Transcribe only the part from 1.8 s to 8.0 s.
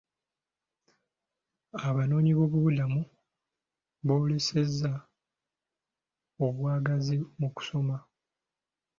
Abanoonyi b'obubudamu boolesezza obwagazi mu kusoma.